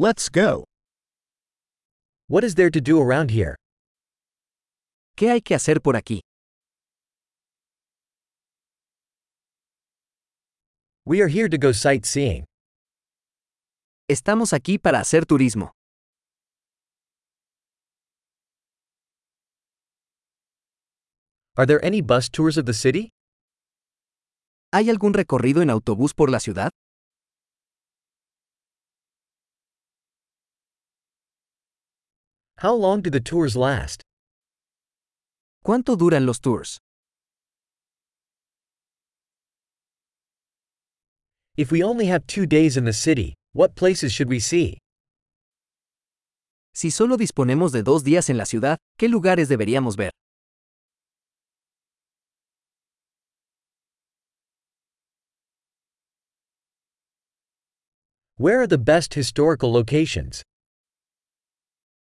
[0.00, 0.62] Let's go.
[2.28, 3.56] What is there to do around here?
[5.16, 6.20] ¿Qué hay que hacer por aquí?
[11.04, 12.44] We are here to go sightseeing.
[14.08, 15.72] Estamos aquí para hacer turismo.
[21.56, 23.10] Are there any bus tours of the city?
[24.72, 26.70] ¿Hay algún recorrido en autobús por la ciudad?
[32.60, 34.02] How long do the tours last?
[35.64, 36.76] ¿Cuánto duran los tours?
[41.56, 44.78] If we only have two days in the city, what places should we see?
[46.74, 50.10] Si solo disponemos de dos días en la ciudad, ¿qué lugares deberíamos ver?
[58.36, 60.42] Where are the best historical locations?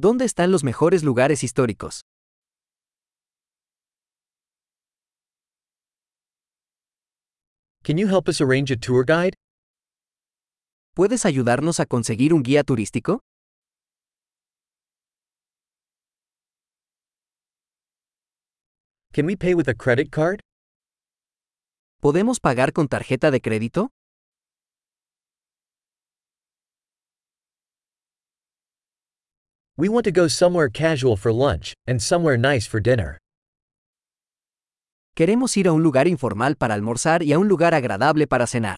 [0.00, 2.02] ¿Dónde están los mejores lugares históricos?
[7.82, 9.34] Can you help us arrange a tour guide?
[10.94, 13.22] ¿Puedes ayudarnos a conseguir un guía turístico?
[19.12, 20.38] Can we pay with a credit card?
[22.00, 23.90] ¿Podemos pagar con tarjeta de crédito?
[29.80, 33.16] We want to go somewhere casual for lunch and somewhere nice for dinner.
[35.14, 38.76] Queremos ir a un lugar informal para almorzar y a un lugar agradable para cenar.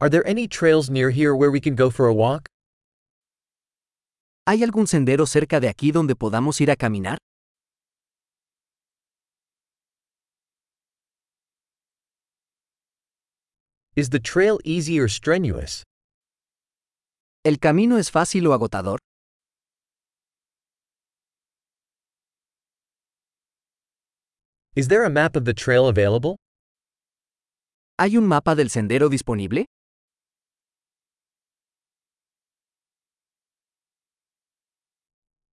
[0.00, 2.46] Are there any trails near here where we can go for a walk?
[4.46, 7.18] ¿Hay algún sendero cerca de aquí donde podamos ir a caminar?
[13.98, 15.82] Is the trail easy or strenuous?
[17.44, 19.00] ¿El camino es fácil o agotador?
[24.76, 26.36] Is there a map of the trail available?
[27.98, 29.66] ¿Hay un mapa del sendero disponible?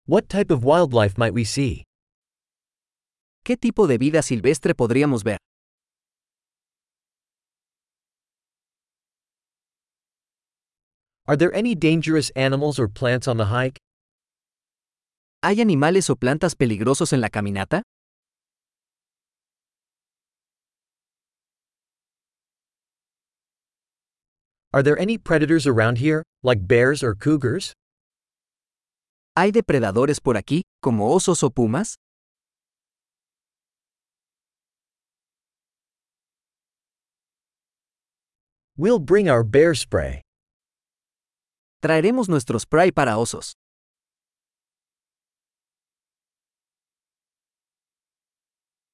[0.06, 1.84] What type of wildlife might we see?
[3.44, 5.40] ¿Qué tipo de vida silvestre podríamos ver?
[11.28, 13.80] Are there any dangerous animals or plants on the hike?
[15.42, 17.82] ¿Hay animales o plantas peligrosos en la caminata?
[24.72, 27.74] Are there any predators around here, like bears or cougars?
[29.36, 31.96] ¿Hay depredadores por aquí, como osos o pumas?
[38.78, 40.25] We'll bring our bear spray.
[41.86, 43.58] Traeremos nuestro spray para osos.